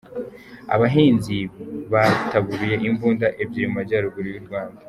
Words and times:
Abahinzi 0.75 1.37
bataburuye 1.91 2.75
imbunda 2.87 3.27
ebyiri 3.43 3.67
mumajyaruguru 3.69 4.27
y’u 4.31 4.45
Rwanda 4.47 4.79